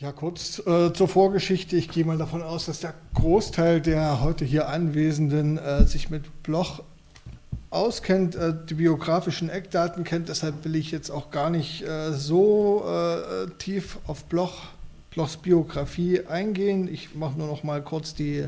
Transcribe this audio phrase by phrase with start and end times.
[0.00, 1.74] Ja, kurz äh, zur Vorgeschichte.
[1.74, 6.44] Ich gehe mal davon aus, dass der Großteil der heute hier Anwesenden äh, sich mit
[6.44, 6.84] Bloch
[7.70, 10.28] auskennt, äh, die biografischen Eckdaten kennt.
[10.28, 14.66] Deshalb will ich jetzt auch gar nicht äh, so äh, tief auf Bloch,
[15.10, 16.86] Blochs Biografie eingehen.
[16.86, 18.44] Ich mache nur noch mal kurz die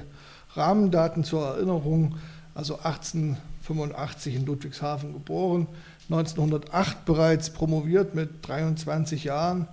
[0.55, 2.14] Rahmendaten zur Erinnerung.
[2.55, 5.67] Also 1885 in Ludwigshafen geboren,
[6.11, 9.67] 1908 bereits promoviert mit 23 Jahren.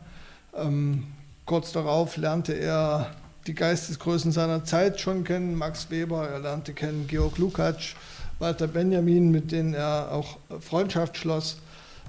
[0.56, 1.04] Ähm,
[1.48, 3.08] kurz darauf lernte er
[3.48, 7.96] die Geistesgrößen seiner Zeit schon kennen, Max Weber, er lernte kennen Georg Lukács,
[8.38, 11.60] Walter Benjamin, mit denen er auch Freundschaft schloss,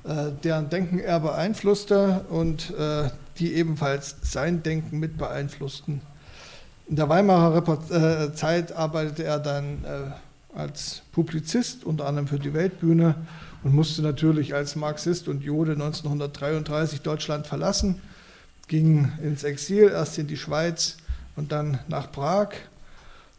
[0.04, 3.08] äh, deren Denken er beeinflusste und äh,
[3.38, 6.00] die ebenfalls sein Denken mit beeinflussten.
[6.88, 9.84] In der Weimarer äh, Zeit arbeitete er dann
[10.55, 13.14] als Publizist, unter anderem für die Weltbühne
[13.62, 18.00] und musste natürlich als Marxist und Jode 1933 Deutschland verlassen,
[18.68, 20.98] ging ins Exil, erst in die Schweiz
[21.36, 22.50] und dann nach Prag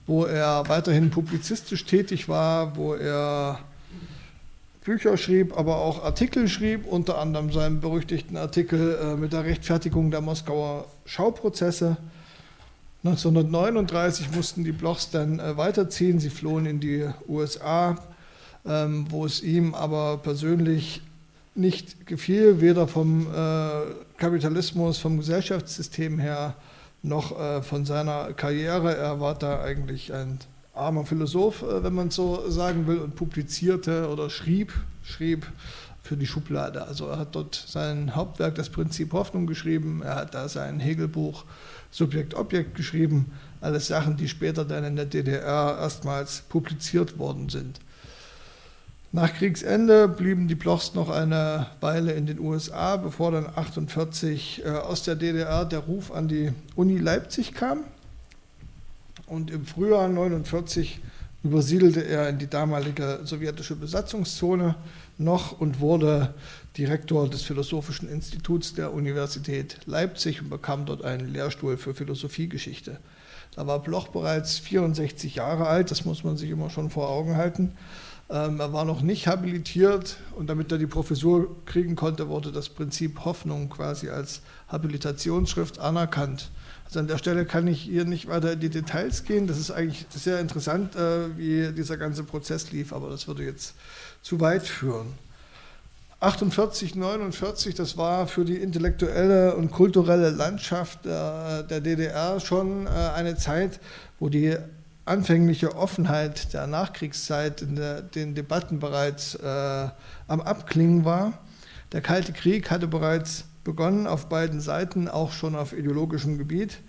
[0.10, 3.60] wo er weiterhin publizistisch tätig war, wo er
[4.84, 10.10] Bücher schrieb, aber auch Artikel schrieb, unter anderem seinen berüchtigten Artikel äh, mit der Rechtfertigung
[10.10, 11.98] der Moskauer Schauprozesse.
[13.04, 16.20] 1939 mussten die Blochs dann äh, weiterziehen.
[16.20, 17.96] Sie flohen in die USA,
[18.66, 21.04] ähm, wo es ihm aber persönlich
[21.60, 23.70] nicht gefiel, weder vom äh,
[24.18, 26.56] Kapitalismus, vom Gesellschaftssystem her,
[27.04, 28.96] noch äh, von seiner Karriere.
[28.96, 30.40] Er war da eigentlich ein
[30.74, 35.46] armer Philosoph, äh, wenn man so sagen will, und publizierte oder schrieb, schrieb
[36.02, 36.88] für die Schublade.
[36.88, 40.02] Also er hat dort sein Hauptwerk, das Prinzip Hoffnung, geschrieben.
[40.04, 41.46] Er hat da sein Hegelbuch
[41.92, 43.32] Subjekt-Objekt geschrieben.
[43.62, 47.80] Alles Sachen, die später dann in der DDR erstmals publiziert worden sind.
[49.12, 54.70] Nach Kriegsende blieben die Blochs noch eine Weile in den USA, bevor dann 1948 äh,
[54.70, 57.86] aus der DDR der Ruf an die Uni Leipzig kam.
[59.26, 61.00] Und im Frühjahr 1949
[61.44, 64.76] übersiedelte er in die damalige sowjetische Besatzungszone
[65.18, 66.36] noch und wurde
[66.78, 73.00] Direktor des Philosophischen Instituts der Universität Leipzig und bekam dort einen Lehrstuhl für Philosophiegeschichte.
[73.56, 77.38] Da war Bloch bereits 64 Jahre alt, das muss man sich immer schon vor Augen
[77.38, 77.72] halten.
[78.32, 82.70] Ähm, er war noch nicht habilitiert und damit er die Professur kriegen konnte, wurde das
[82.70, 86.52] Prinzip Hoffnung quasi als Habilitationsschrift anerkannt.
[86.86, 89.48] Also an der Stelle kann ich hier nicht weiter in die Details gehen.
[89.48, 93.74] Das ist eigentlich sehr interessant, äh, wie dieser ganze Prozess lief, aber das würde jetzt
[94.22, 95.08] zu weit führen.
[96.20, 103.38] 48, 49, das war für die intellektuelle und kulturelle Landschaft der, DDR schon äh, eine
[103.38, 103.80] Zeit,
[104.20, 104.58] wo die
[105.06, 109.88] anfängliche Offenheit der Nachkriegszeit in der, den Debatten bereits äh,
[110.28, 111.34] am Abklingen war.
[111.92, 116.80] Der Kalte Krieg hatte bereits begonnen auf beiden Seiten, auch schon auf ideologischem Gebiet.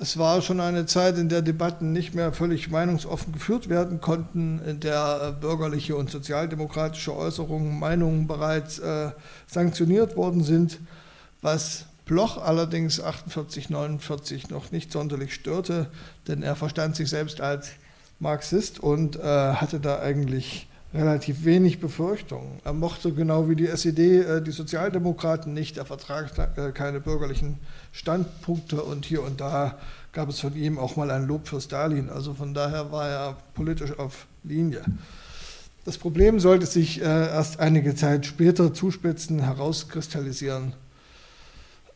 [0.00, 4.60] Es war schon eine Zeit, in der Debatten nicht mehr völlig meinungsoffen geführt werden konnten,
[4.64, 9.10] in der äh, bürgerliche und sozialdemokratische Äußerungen, Meinungen bereits äh,
[9.46, 10.78] sanktioniert worden sind,
[11.42, 15.86] was Bloch allerdings 48, 49 noch nicht sonderlich störte,
[16.26, 17.70] denn er verstand sich selbst als
[18.18, 22.58] Marxist und äh, hatte da eigentlich relativ wenig Befürchtungen.
[22.64, 27.58] Er mochte genau wie die SED äh, die Sozialdemokraten nicht, er vertrag äh, keine bürgerlichen
[27.92, 29.78] Standpunkte und hier und da
[30.10, 32.10] gab es von ihm auch mal ein Lob für Stalin.
[32.10, 34.82] Also von daher war er politisch auf Linie.
[35.84, 40.72] Das Problem sollte sich äh, erst einige Zeit später zuspitzen, herauskristallisieren.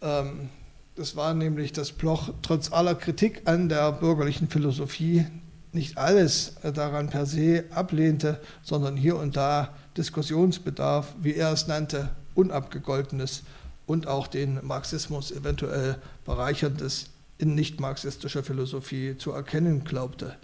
[0.05, 0.51] Ähm,
[0.95, 5.27] das war nämlich, dass Bloch trotz aller Kritik an der bürgerlichen Philosophie
[5.73, 12.11] nicht alles daran per se ablehnte, sondern hier und da Diskussionsbedarf, wie er es nannte,
[12.37, 13.43] unabgegoltenes
[13.87, 20.37] und auch den Marxismus eventuell bereicherndes in nicht-marxistischer Philosophie zu erkennen glaubte.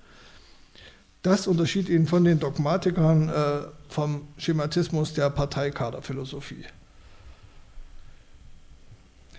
[1.22, 6.64] Das unterschied ihn von den Dogmatikern äh, vom Schematismus der Parteikaderphilosophie.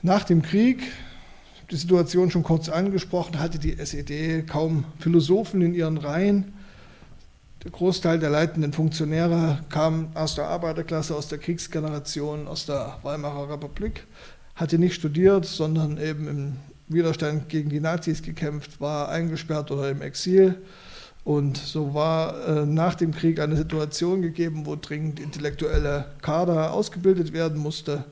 [0.04, 0.82] Nach dem Krieg,
[1.70, 6.54] die Situation schon kurz angesprochen, hatte die SED kaum Philosophen in ihren Reihen.
[7.64, 13.54] Der Großteil der leitenden Funktionäre kam aus der Arbeiterklasse, aus der Kriegsgeneration, aus der Weimarer
[13.54, 14.08] Republik,
[14.56, 16.54] hatte nicht studiert, sondern eben im
[16.88, 20.60] Widerstand gegen die Nazis gekämpft, war eingesperrt oder im Exil.
[21.24, 27.34] Und so war äh, nach dem Krieg eine Situation gegeben, wo dringend intellektuelle Kader ausgebildet
[27.34, 28.06] werden musste.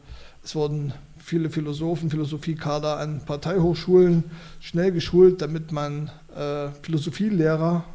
[0.44, 0.94] Es wurden
[1.30, 4.24] viele Philosophen, Philosophiekader an Parteihochschulen
[4.60, 7.86] schnell geschult, damit man äh, Philosophielehrer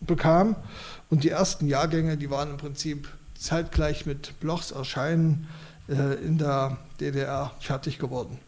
[0.00, 0.54] bekam.
[1.10, 5.48] Und die ersten Jahrgänge, die waren im Prinzip zeitgleich mit Blochs Erscheinen
[5.88, 8.38] äh, in der DDR fertig geworden.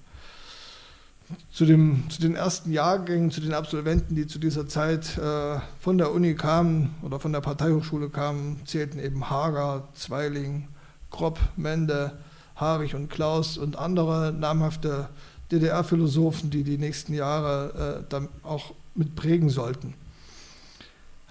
[1.50, 5.98] zu, dem, zu den ersten Jahrgängen, zu den Absolventen, die zu dieser Zeit äh, von
[5.98, 10.68] der Uni kamen oder von der Parteihochschule kamen, zählten eben Hager, Zweiling,
[11.10, 12.12] Kropp, Mende,
[12.56, 15.08] Harich und Klaus und andere namhafte
[15.50, 19.94] DDR-Philosophen, die die nächsten Jahre äh, dann auch mit prägen sollten.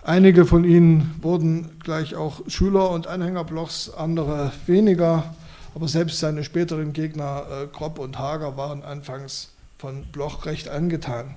[0.04, 5.36] Einige von ihnen wurden gleich auch Schüler und Anhänger Blochs, andere weniger,
[5.76, 11.36] aber selbst seine späteren Gegner äh, Kropp und Hager waren anfangs von Bloch recht angetan.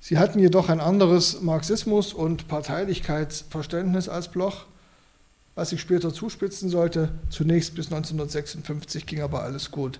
[0.00, 4.66] Sie hatten jedoch ein anderes Marxismus- und Parteilichkeitsverständnis als Bloch,
[5.56, 7.08] was sich später zuspitzen sollte.
[7.30, 9.98] Zunächst bis 1956 ging aber alles gut.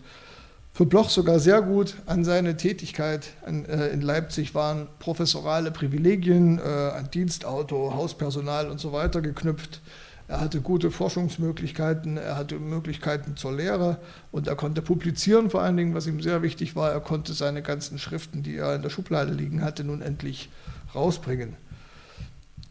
[0.72, 1.94] Für Bloch sogar sehr gut.
[2.04, 8.92] An seine Tätigkeit äh, in Leipzig waren professorale Privilegien, äh, ein Dienstauto, Hauspersonal und so
[8.92, 9.80] weiter geknüpft.
[10.28, 13.96] Er hatte gute Forschungsmöglichkeiten, er hatte Möglichkeiten zur Lehre
[14.32, 16.92] und er konnte publizieren vor allen Dingen, was ihm sehr wichtig war.
[16.92, 20.50] Er konnte seine ganzen Schriften, die er in der Schublade liegen hatte, nun endlich
[20.94, 21.56] rausbringen.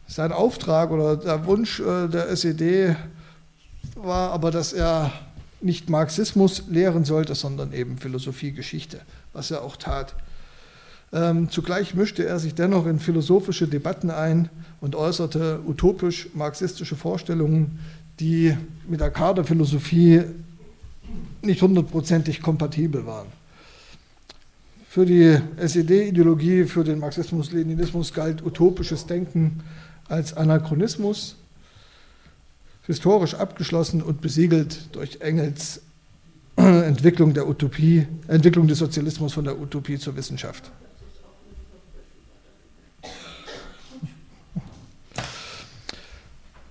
[0.06, 2.96] Sein Auftrag oder der Wunsch äh, der SED
[3.96, 5.12] war aber, dass er
[5.60, 9.00] nicht Marxismus lehren sollte, sondern eben Philosophie, Geschichte,
[9.32, 10.14] was er auch tat.
[11.12, 14.48] Ähm, zugleich mischte er sich dennoch in philosophische Debatten ein
[14.80, 17.78] und äußerte utopisch marxistische Vorstellungen,
[18.20, 18.56] die
[18.88, 20.22] mit der Kaderphilosophie
[21.42, 23.28] nicht hundertprozentig kompatibel waren.
[24.88, 29.62] Für die SED-Ideologie, für den Marxismus-Leninismus galt utopisches Denken
[30.08, 31.36] als Anachronismus,
[32.86, 35.80] historisch abgeschlossen und besiegelt durch Engels
[36.56, 40.70] Entwicklung der Utopie, Entwicklung des Sozialismus von der Utopie zur Wissenschaft.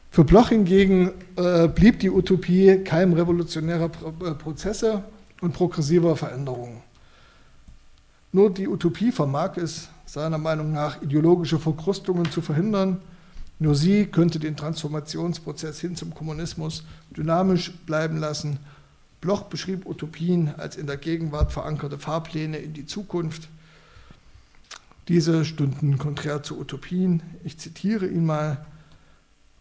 [0.10, 3.92] Für Bloch hingegen äh, blieb die Utopie Keim revolutionärer
[4.26, 5.04] äh, Prozesse
[5.42, 6.82] und progressiver Veränderungen.
[8.32, 13.02] Nur die Utopie vermag es, seiner Meinung nach, ideologische Verkrustungen zu verhindern.
[13.60, 16.84] Nur sie könnte den Transformationsprozess hin zum Kommunismus
[17.16, 18.60] dynamisch bleiben lassen.
[19.22, 23.48] Bloch beschrieb Utopien als in der Gegenwart verankerte Fahrpläne in die Zukunft.
[25.08, 27.22] Diese stünden konträr zu Utopien.
[27.44, 28.66] Ich zitiere ihn mal.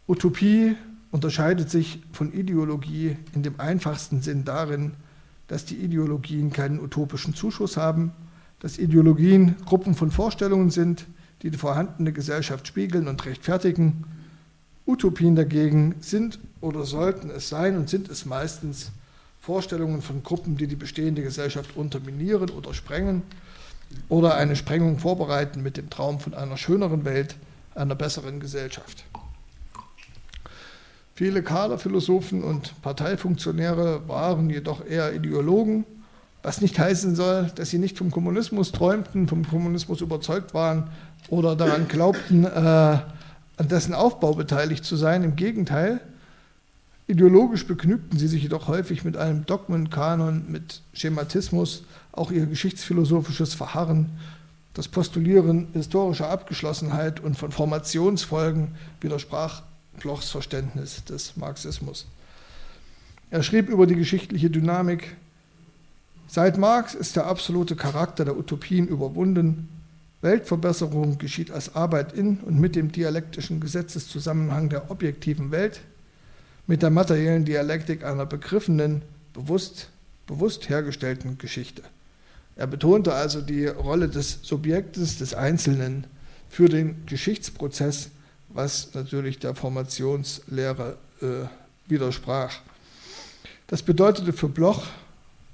[0.09, 0.75] Utopie
[1.11, 4.95] unterscheidet sich von Ideologie in dem einfachsten Sinn darin,
[5.47, 8.13] dass die Ideologien keinen utopischen Zuschuss haben,
[8.61, 11.07] dass Ideologien Gruppen von Vorstellungen sind,
[11.45, 14.05] die die vorhandene Gesellschaft spiegeln und rechtfertigen.
[14.87, 18.93] Utopien dagegen sind oder sollten es sein und sind es meistens
[19.41, 23.23] Vorstellungen von Gruppen, die die bestehende Gesellschaft unterminieren oder sprengen
[24.09, 27.37] oder eine Sprengung vorbereiten mit dem Traum von einer schöneren Welt,
[27.75, 29.05] einer besseren Gesellschaft.
[31.15, 35.85] Viele Kaderphilosophen und Parteifunktionäre waren jedoch eher Ideologen,
[36.43, 40.91] was nicht heißen soll, dass sie nicht vom Kommunismus träumten, vom Kommunismus überzeugt waren
[41.29, 45.23] oder daran glaubten, äh, an dessen Aufbau beteiligt zu sein.
[45.23, 46.01] Im Gegenteil,
[47.07, 54.11] ideologisch begnügten sie sich jedoch häufig mit einem Dogmenkanon, mit Schematismus, auch ihr geschichtsphilosophisches Verharren,
[54.75, 59.63] das Postulieren historischer Abgeschlossenheit und von Formationsfolgen widersprach
[60.01, 62.07] Blochs Verständnis des Marxismus.
[63.31, 65.17] Er schrieb über die geschichtliche Dynamik,
[66.27, 69.69] seit Marx ist der absolute Charakter der Utopien überwunden.
[70.25, 75.83] Weltverbesserung geschieht als Arbeit in und mit dem dialektischen Gesetzeszusammenhang der objektiven Welt,
[76.67, 79.03] mit der materiellen Dialektik einer begriffenen,
[79.33, 79.91] bewusst,
[80.27, 81.83] bewusst hergestellten Geschichte.
[82.57, 86.09] Er betonte also die Rolle des Subjektes, des Einzelnen
[86.49, 88.11] für den Geschichtsprozess
[88.55, 91.27] was natürlich der Formationslehre äh,
[91.89, 92.55] widersprach.
[93.67, 94.87] Das bedeutete für Bloch,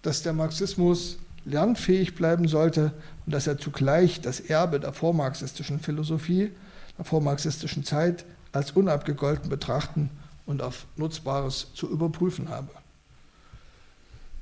[0.02, 2.92] dass der Marxismus lernfähig bleiben sollte
[3.26, 6.50] und dass er zugleich das Erbe der vormarxistischen Philosophie,
[6.98, 10.10] der vormarxistischen Zeit als unabgegolten betrachten
[10.46, 12.68] und auf Nutzbares zu überprüfen habe.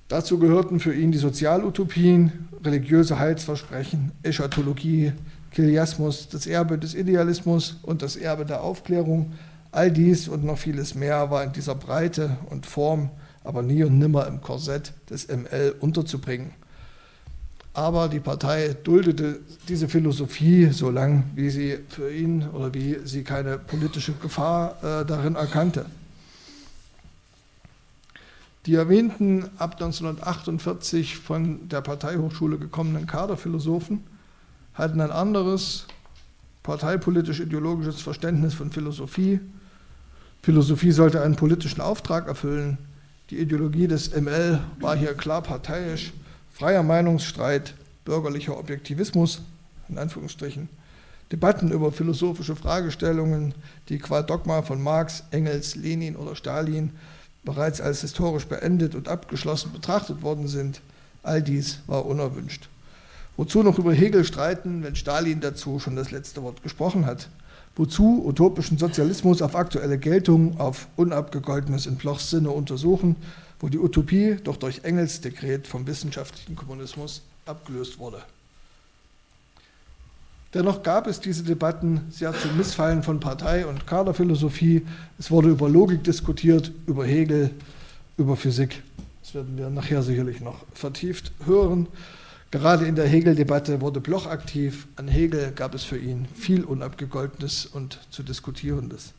[0.09, 5.13] Dazu gehörten für ihn die Sozialutopien, religiöse Heilsversprechen, Eschatologie,
[5.51, 9.35] Kiliasmus, das Erbe des Idealismus und das Erbe der Aufklärung.
[9.71, 13.11] All dies und noch vieles mehr war in dieser Breite und Form,
[13.45, 16.53] aber nie und nimmer im Korsett des ML unterzubringen.
[17.79, 23.23] Aber die Partei duldete diese Philosophie so lange, wie sie für ihn oder wie sie
[23.23, 25.87] keine politische Gefahr äh, darin erkannte.
[28.67, 34.03] Die erwähnten ab 1948 von der Parteihochschule gekommenen Kaderphilosophen
[34.75, 35.87] hatten ein anderes
[36.65, 39.39] parteipolitisch-ideologisches Verständnis von Philosophie.
[40.43, 42.77] Philosophie sollte einen politischen Auftrag erfüllen.
[43.31, 46.13] Die Ideologie des ML war hier klar parteiisch,
[46.59, 47.75] freier Meinungsstreit,
[48.05, 49.43] bürgerlicher Objektivismus,
[49.89, 50.69] in Anführungsstrichen,
[51.31, 53.55] Debatten über philosophische Fragestellungen,
[53.89, 56.91] die qua Dogma von Marx, Engels, Lenin oder Stalin
[57.45, 60.81] bereits als historisch beendet und abgeschlossen betrachtet worden sind,
[61.23, 62.69] all dies war unerwünscht.
[63.37, 67.29] Wozu noch über Hegel streiten, wenn Stalin dazu schon das letzte Wort gesprochen hat?
[67.77, 73.15] Wozu utopischen Sozialismus auf aktuelle Geltung, auf unabgegoltenes in Blochs Sinne untersuchen,
[73.61, 78.23] wo die Utopie doch durch Engels Dekret vom wissenschaftlichen Kommunismus abgelöst wurde?
[80.55, 84.87] Dennoch gab es diese Debatten sehr zum Missfallen von Partei- und Kaderphilosophie.
[85.19, 87.51] Es wurde über Logik diskutiert, über Hegel,
[88.17, 88.83] über Physik.
[89.23, 91.87] Das werden wir nachher sicherlich noch vertieft hören.
[92.51, 94.87] Gerade in der Hegel-Debatte wurde Bloch aktiv.
[94.97, 99.13] An Hegel gab es für ihn viel Unabgegoltenes und zu Diskutierendes.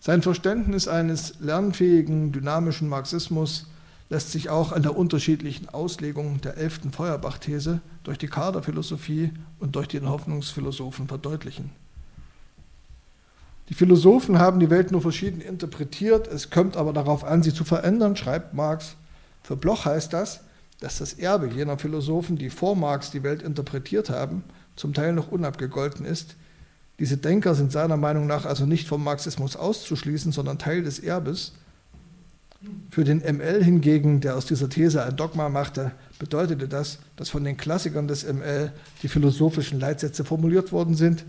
[0.00, 3.66] Sein Verständnis eines lernfähigen, dynamischen Marxismus
[4.10, 9.88] lässt sich auch an der unterschiedlichen Auslegung der elften Feuerbach-These durch die Kaderphilosophie und durch
[9.88, 11.70] den Hoffnungsphilosophen verdeutlichen.
[13.68, 17.64] Die Philosophen haben die Welt nur verschieden interpretiert, es kommt aber darauf an, sie zu
[17.64, 18.96] verändern, schreibt Marx.
[19.42, 20.40] Für Bloch heißt das,
[20.80, 25.30] dass das Erbe jener Philosophen, die vor Marx die Welt interpretiert haben, zum Teil noch
[25.30, 26.36] unabgegolten ist.
[26.98, 31.52] Diese Denker sind seiner Meinung nach also nicht vom Marxismus auszuschließen, sondern Teil des Erbes
[32.90, 37.44] für den ML hingegen, der aus dieser These ein Dogma machte, bedeutete das, dass von
[37.44, 41.24] den Klassikern des ML die philosophischen Leitsätze formuliert worden sind.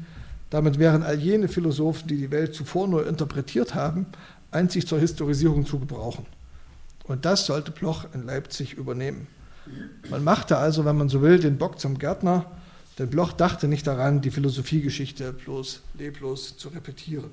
[0.49, 4.07] Damit wären all jene Philosophen, die die Welt zuvor nur interpretiert haben,
[4.49, 6.25] einzig zur Historisierung zu gebrauchen.
[7.03, 9.27] Und das sollte Bloch in Leipzig übernehmen.
[10.09, 12.45] Man machte also, wenn man so will, den Bock zum Gärtner,
[12.99, 17.31] denn Bloch dachte nicht daran, die Philosophiegeschichte bloß leblos zu repetieren.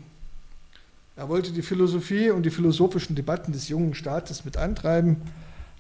[1.17, 5.23] Er wollte die Philosophie und die philosophischen Debatten des jungen Staates mit antreiben,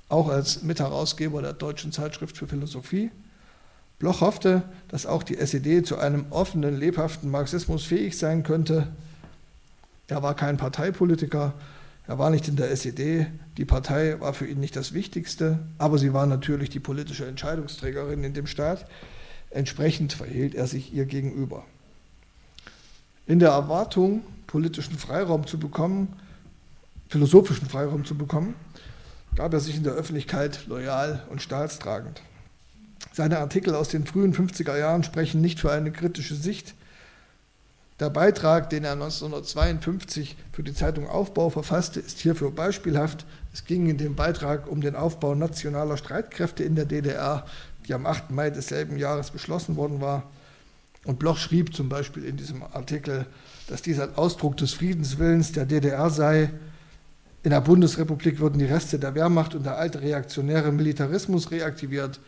[0.08, 3.10] auch als Mitherausgeber der Deutschen Zeitschrift für Philosophie.
[3.98, 8.88] Bloch hoffte, dass auch die SED zu einem offenen, lebhaften Marxismus fähig sein könnte.
[10.08, 11.54] Er war kein Parteipolitiker,
[12.08, 13.26] er war nicht in der SED,
[13.56, 18.22] die Partei war für ihn nicht das Wichtigste, aber sie war natürlich die politische Entscheidungsträgerin
[18.24, 18.86] in dem Staat.
[19.56, 21.64] Entsprechend verhielt er sich ihr gegenüber.
[23.26, 26.12] In der Erwartung, politischen Freiraum zu bekommen,
[27.08, 28.54] philosophischen Freiraum zu bekommen,
[29.34, 32.20] gab er sich in der Öffentlichkeit loyal und staatstragend.
[33.14, 36.74] Seine Artikel aus den frühen 50er Jahren sprechen nicht für eine kritische Sicht.
[37.98, 43.24] Der Beitrag, den er 1952 für die Zeitung Aufbau verfasste, ist hierfür beispielhaft.
[43.54, 47.46] Es ging in dem Beitrag um den Aufbau nationaler Streitkräfte in der DDR,
[47.86, 48.30] die am 8.
[48.30, 50.24] Mai desselben Jahres beschlossen worden war.
[51.04, 53.26] Und Bloch schrieb zum Beispiel in diesem Artikel,
[53.68, 56.50] dass dies ein Ausdruck des Friedenswillens der DDR sei.
[57.44, 62.18] In der Bundesrepublik würden die Reste der Wehrmacht und der alte reaktionäre Militarismus reaktiviert.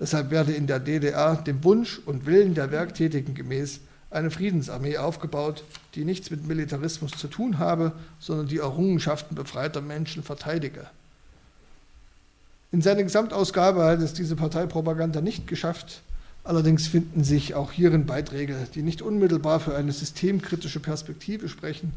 [0.00, 3.80] Deshalb werde in der DDR dem Wunsch und Willen der Werktätigen gemäß
[4.10, 10.24] eine Friedensarmee aufgebaut, die nichts mit Militarismus zu tun habe, sondern die Errungenschaften befreiter Menschen
[10.24, 10.86] verteidige.
[12.74, 16.02] In seiner Gesamtausgabe hat es diese Parteipropaganda nicht geschafft,
[16.46, 21.94] Allerdings finden sich auch hierin Beiträge, die nicht unmittelbar für eine systemkritische Perspektive sprechen.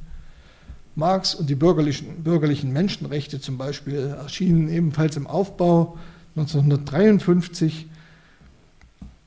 [0.96, 5.98] Marx und die bürgerlichen, bürgerlichen Menschenrechte zum Beispiel erschienen ebenfalls im Aufbau
[6.38, 7.88] 1953.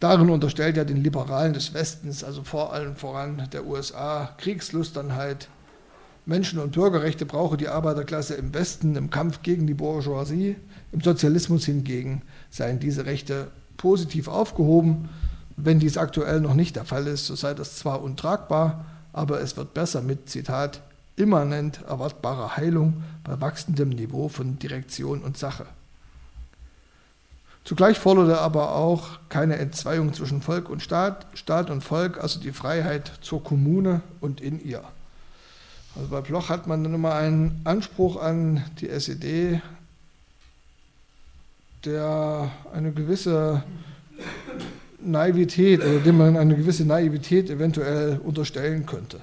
[0.01, 5.49] Darin unterstellt er den Liberalen des Westens, also vor allem voran der USA, Kriegslusternheit.
[6.25, 10.57] Menschen- und Bürgerrechte brauche die Arbeiterklasse im Westen im Kampf gegen die Bourgeoisie.
[10.93, 15.09] Im Sozialismus hingegen seien diese Rechte positiv aufgehoben.
[15.57, 19.57] Wenn dies aktuell noch nicht der Fall ist, so sei das zwar untragbar, aber es
[19.57, 20.81] wird besser mit, Zitat,
[21.17, 25.67] immanent erwartbarer Heilung bei wachsendem Niveau von Direktion und Sache.
[27.65, 32.41] Zugleich forderte er aber auch keine Entzweiung zwischen Volk und Staat, Staat und Volk, also
[32.41, 34.83] die Freiheit zur Kommune und in ihr.
[35.95, 39.61] Also bei Bloch hat man dann immer einen Anspruch an die SED,
[41.85, 43.63] der eine gewisse
[45.03, 49.21] Naivität oder dem man eine gewisse Naivität eventuell unterstellen könnte.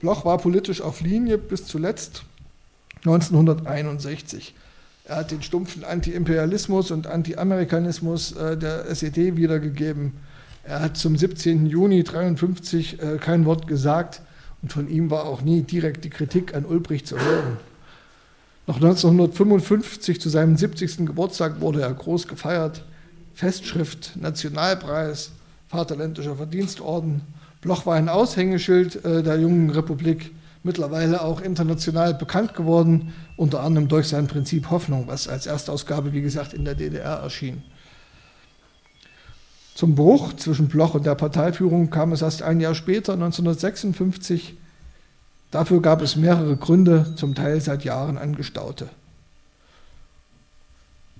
[0.00, 2.24] Bloch war politisch auf Linie bis zuletzt
[3.06, 4.54] 1961.
[5.06, 10.12] Er hat den stumpfen Anti-Imperialismus und Anti-Amerikanismus äh, der SED wiedergegeben.
[10.62, 11.66] Er hat zum 17.
[11.66, 14.22] Juni 1953 äh, kein Wort gesagt
[14.62, 17.58] und von ihm war auch nie direkt die Kritik an Ulbricht zu hören.
[18.66, 21.06] Noch 1955 zu seinem 70.
[21.06, 22.82] Geburtstag wurde er groß gefeiert.
[23.34, 25.32] Festschrift, Nationalpreis,
[25.68, 27.22] Vaterländischer Verdienstorden.
[27.60, 33.88] Bloch war ein Aushängeschild äh, der jungen Republik mittlerweile auch international bekannt geworden, unter anderem
[33.88, 37.62] durch sein Prinzip Hoffnung, was als Erstausgabe, wie gesagt, in der DDR erschien.
[39.74, 44.56] Zum Bruch zwischen Bloch und der Parteiführung kam es erst ein Jahr später, 1956.
[45.54, 48.88] Dafür gab es mehrere Gründe, zum Teil seit Jahren angestaute.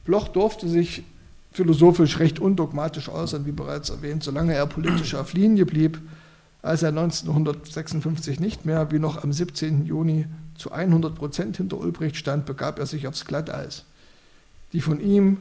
[0.04, 1.04] Bloch durfte sich
[1.52, 6.00] philosophisch recht undogmatisch äußern, wie bereits erwähnt, solange er politisch auf Linie blieb
[6.64, 9.84] als er 1956 nicht mehr wie noch am 17.
[9.84, 10.26] Juni
[10.56, 13.84] zu 100 Prozent hinter Ulbricht stand, begab er sich aufs Glatteis.
[14.72, 15.36] Die von ihm,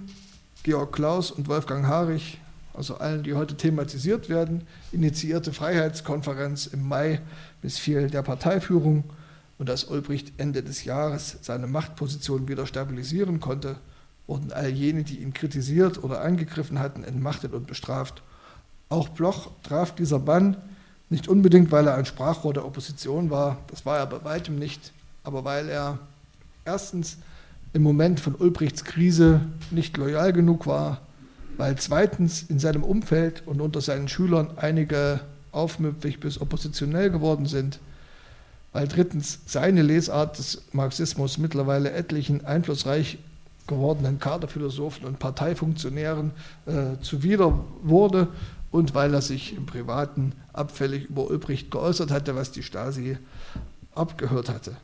[0.63, 2.39] Georg Klaus und Wolfgang Harich,
[2.73, 4.61] also allen, die heute thematisiert werden,
[4.91, 7.21] initiierte Freiheitskonferenz im Mai
[7.61, 9.03] missfiel der Parteiführung
[9.59, 13.77] und als Ulbricht Ende des Jahres seine Machtposition wieder stabilisieren konnte,
[14.25, 18.23] wurden all jene, die ihn kritisiert oder angegriffen hatten, entmachtet und bestraft.
[18.89, 20.57] Auch Bloch traf dieser Bann
[21.09, 24.91] nicht unbedingt, weil er ein Sprachrohr der Opposition war, das war er bei weitem nicht,
[25.23, 25.99] aber weil er
[26.65, 27.17] erstens
[27.73, 31.01] im Moment von Ulbrichts Krise nicht loyal genug war,
[31.57, 37.79] weil zweitens in seinem Umfeld und unter seinen Schülern einige aufmüpfig bis oppositionell geworden sind,
[38.71, 43.19] weil drittens seine Lesart des Marxismus mittlerweile etlichen einflussreich
[43.67, 46.31] gewordenen Kaderphilosophen und Parteifunktionären
[46.65, 48.27] äh, zuwider wurde
[48.71, 53.17] und weil er sich im Privaten abfällig über Ulbricht geäußert hatte, was die Stasi
[53.95, 54.75] abgehört hatte.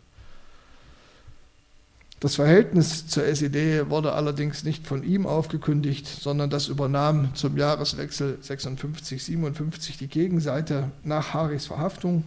[2.19, 8.39] Das Verhältnis zur SED wurde allerdings nicht von ihm aufgekündigt, sondern das übernahm zum Jahreswechsel
[8.43, 12.25] 56-57 die Gegenseite nach Harichs Verhaftung.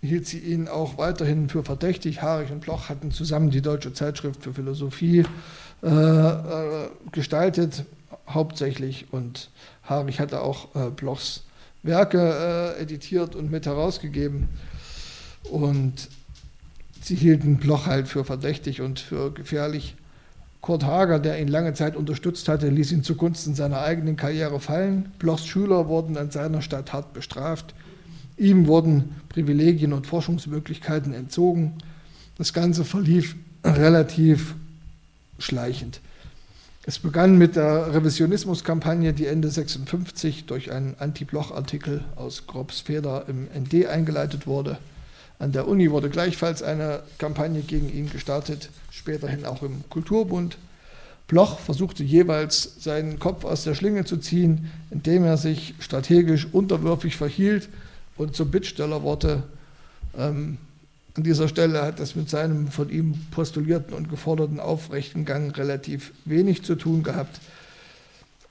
[0.00, 2.22] Hielt sie ihn auch weiterhin für verdächtig.
[2.22, 5.24] Harich und Bloch hatten zusammen die Deutsche Zeitschrift für Philosophie
[5.82, 7.84] äh, äh, gestaltet,
[8.28, 9.06] hauptsächlich.
[9.10, 9.50] Und
[9.82, 11.42] Harich hatte auch äh, Blochs
[11.82, 14.48] Werke äh, editiert und mit herausgegeben.
[15.50, 16.08] Und
[17.02, 19.94] sie hielten Bloch halt für verdächtig und für gefährlich.
[20.60, 25.12] Kurt Hager, der ihn lange Zeit unterstützt hatte, ließ ihn zugunsten seiner eigenen Karriere fallen.
[25.18, 27.74] Blochs Schüler wurden an seiner Stadt hart bestraft.
[28.36, 31.74] Ihm wurden Privilegien und Forschungsmöglichkeiten entzogen.
[32.36, 34.54] Das Ganze verlief relativ
[35.38, 36.00] schleichend.
[36.88, 43.44] Es begann mit der Revisionismuskampagne, die Ende 56 durch einen Anti-Bloch-Artikel aus Grobs Feder im
[43.44, 44.78] ND eingeleitet wurde.
[45.38, 50.58] An der Uni wurde gleichfalls eine Kampagne gegen ihn gestartet, späterhin auch im Kulturbund.
[51.28, 57.16] Bloch versuchte jeweils seinen Kopf aus der Schlinge zu ziehen, indem er sich strategisch unterwürfig
[57.16, 57.68] verhielt
[58.16, 59.44] und zum Bittsteller wurde.
[60.16, 60.58] Ähm,
[61.14, 66.12] an dieser Stelle hat das mit seinem von ihm postulierten und geforderten aufrechten Gang relativ
[66.24, 67.40] wenig zu tun gehabt.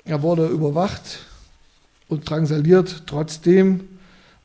[0.06, 1.20] Er wurde überwacht
[2.08, 3.04] und drangsaliert.
[3.08, 3.88] Trotzdem,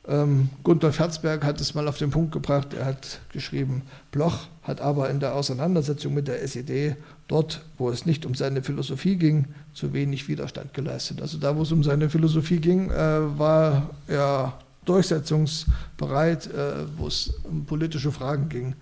[0.07, 4.81] ähm, Gunther Herzberg hat es mal auf den Punkt gebracht, er hat geschrieben, Bloch hat
[4.81, 9.47] aber in der Auseinandersetzung mit der SED dort, wo es nicht um seine Philosophie ging,
[9.73, 11.21] zu wenig Widerstand geleistet.
[11.21, 14.53] Also da, wo es um seine Philosophie ging, äh, war er
[14.85, 18.75] durchsetzungsbereit, äh, wo es um politische Fragen ging,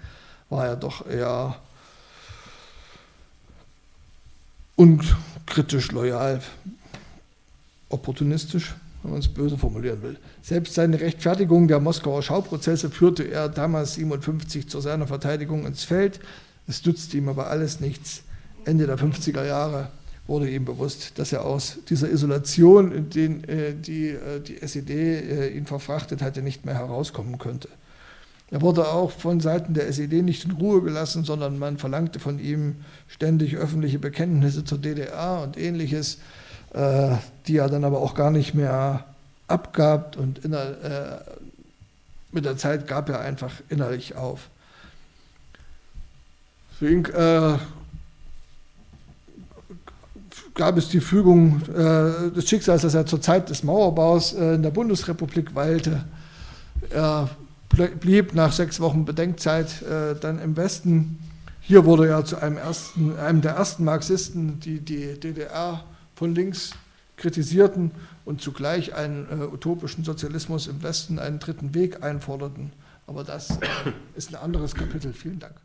[0.49, 1.55] war er doch eher
[4.75, 6.41] unkritisch, loyal,
[7.89, 8.73] opportunistisch,
[9.03, 10.17] wenn man es böse formulieren will.
[10.41, 16.19] Selbst seine Rechtfertigung der Moskauer Schauprozesse führte er damals 57 zu seiner Verteidigung ins Feld.
[16.67, 18.23] Es nützte ihm aber alles nichts.
[18.65, 19.89] Ende der 50er Jahre
[20.27, 24.89] wurde ihm bewusst, dass er aus dieser Isolation, in den äh, die, äh, die SED
[24.89, 27.69] äh, ihn verfrachtet hatte, nicht mehr herauskommen könnte.
[28.51, 32.37] Er wurde auch von Seiten der SED nicht in Ruhe gelassen, sondern man verlangte von
[32.37, 32.75] ihm
[33.07, 36.19] ständig öffentliche Bekenntnisse zur DDR und ähnliches,
[36.73, 37.15] äh,
[37.47, 39.05] die er dann aber auch gar nicht mehr
[39.47, 41.31] abgab und der, äh,
[42.31, 44.49] mit der Zeit gab er einfach innerlich auf.
[46.79, 47.57] Ihn äh,
[50.55, 54.63] gab es die Fügung äh, des Schicksals, dass er zur Zeit des Mauerbaus äh, in
[54.63, 56.05] der Bundesrepublik weilte.
[56.89, 57.29] Er
[57.99, 61.19] blieb nach sechs Wochen Bedenkzeit äh, dann im Westen.
[61.61, 65.83] Hier wurde er zu einem, ersten, einem der ersten Marxisten, die die DDR
[66.21, 66.73] von links
[67.17, 67.89] kritisierten
[68.25, 72.73] und zugleich einen äh, utopischen Sozialismus im Westen, einen dritten Weg einforderten.
[73.07, 73.55] Aber das äh,
[74.15, 75.13] ist ein anderes Kapitel.
[75.13, 75.55] Vielen Dank.